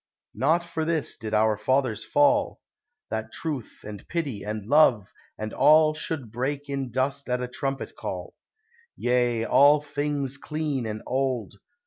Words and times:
Not 0.33 0.63
for 0.65 0.83
this 0.83 1.15
did 1.15 1.31
our 1.35 1.55
fathers 1.55 2.03
fall; 2.03 2.59
That 3.11 3.31
truth, 3.31 3.81
and 3.83 4.07
pity, 4.07 4.41
and 4.43 4.65
love, 4.65 5.13
and 5.37 5.53
all 5.53 5.93
Should 5.93 6.31
break 6.31 6.67
in 6.67 6.89
dust 6.89 7.29
at 7.29 7.39
a 7.39 7.47
trumpet 7.47 7.95
call, 7.95 8.33
Yea! 8.97 9.45
all 9.45 9.79
things 9.79 10.37
clean 10.37 10.87
and 10.87 11.03
old. 11.05 11.53